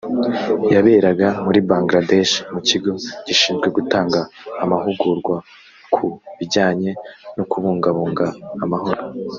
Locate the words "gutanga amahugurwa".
3.77-5.35